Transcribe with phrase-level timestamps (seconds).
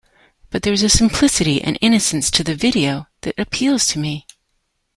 [0.49, 4.25] "But there's a simplicity and innocence to the video that appeals to me.